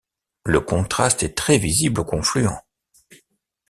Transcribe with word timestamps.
Le 0.47 0.59
contraste 0.61 1.21
est 1.21 1.37
très 1.37 1.59
visible 1.59 2.01
au 2.01 2.03
confluent. 2.03 2.49